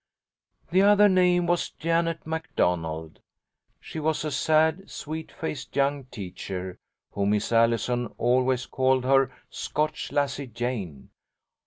[0.71, 3.19] The other name was Janet McDonald.
[3.79, 6.79] She was a sad, sweet faced young teacher
[7.11, 11.11] whom Miss Allison always called her "Scotch lassie Jane."